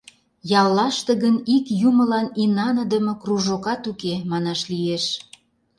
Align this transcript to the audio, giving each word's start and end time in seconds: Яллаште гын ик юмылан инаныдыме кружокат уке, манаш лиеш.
Яллаште 0.61 1.11
гын 1.23 1.35
ик 1.55 1.65
юмылан 1.87 2.27
инаныдыме 2.43 3.13
кружокат 3.21 3.81
уке, 3.91 4.13
манаш 4.31 4.59
лиеш. 4.71 5.05